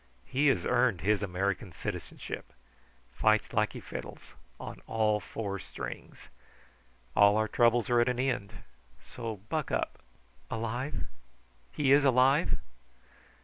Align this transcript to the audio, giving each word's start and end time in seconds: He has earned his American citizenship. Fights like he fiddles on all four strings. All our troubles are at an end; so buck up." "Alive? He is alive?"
He 0.25 0.47
has 0.47 0.65
earned 0.65 1.01
his 1.01 1.21
American 1.21 1.71
citizenship. 1.71 2.53
Fights 3.13 3.53
like 3.53 3.73
he 3.73 3.79
fiddles 3.79 4.33
on 4.59 4.81
all 4.87 5.19
four 5.19 5.59
strings. 5.59 6.27
All 7.15 7.37
our 7.37 7.47
troubles 7.47 7.87
are 7.91 8.01
at 8.01 8.09
an 8.09 8.17
end; 8.19 8.51
so 9.03 9.41
buck 9.47 9.69
up." 9.69 9.99
"Alive? 10.49 11.05
He 11.71 11.91
is 11.91 12.03
alive?" 12.03 12.57